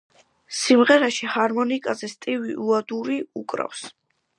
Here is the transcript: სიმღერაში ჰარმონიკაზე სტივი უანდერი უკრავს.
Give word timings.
სიმღერაში 0.59 1.29
ჰარმონიკაზე 1.35 2.13
სტივი 2.17 2.59
უანდერი 2.67 3.23
უკრავს. 3.45 3.91